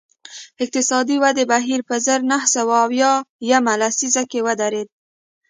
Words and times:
د 0.55 0.57
اقتصادي 0.63 1.15
ودې 1.23 1.43
بهیر 1.51 1.79
په 1.89 1.95
زر 2.05 2.19
نه 2.31 2.37
سوه 2.53 2.75
اویا 2.85 3.13
یمه 3.51 3.73
لسیزه 3.81 4.23
کې 4.31 4.39
ودرېد 4.45 4.87